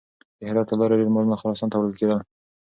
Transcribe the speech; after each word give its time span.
د 0.39 0.41
هرات 0.49 0.67
له 0.71 0.77
لارې 0.79 0.99
ډېر 0.99 1.09
مالونه 1.13 1.39
خراسان 1.41 1.69
ته 1.71 1.75
وړل 1.77 1.93
کېدل. 1.99 2.19